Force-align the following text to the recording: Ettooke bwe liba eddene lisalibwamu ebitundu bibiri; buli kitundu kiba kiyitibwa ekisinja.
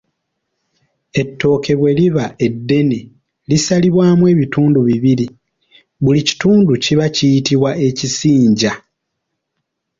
Ettooke 1.21 1.73
bwe 1.79 1.91
liba 1.99 2.25
eddene 2.45 2.99
lisalibwamu 3.49 4.23
ebitundu 4.33 4.79
bibiri; 4.87 5.27
buli 6.03 6.21
kitundu 6.27 6.71
kiba 6.83 7.05
kiyitibwa 7.15 7.71
ekisinja. 7.87 8.71